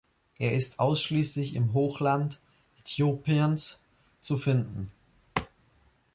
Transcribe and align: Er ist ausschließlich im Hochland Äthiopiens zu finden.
Er 0.39 0.53
ist 0.55 0.79
ausschließlich 0.79 1.53
im 1.53 1.73
Hochland 1.73 2.39
Äthiopiens 2.79 3.79
zu 4.19 4.35
finden. 4.35 4.91